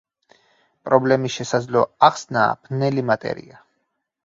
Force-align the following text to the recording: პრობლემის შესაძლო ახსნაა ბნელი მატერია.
პრობლემის 0.89 1.35
შესაძლო 1.35 1.85
ახსნაა 2.09 2.57
ბნელი 2.65 3.07
მატერია. 3.13 3.63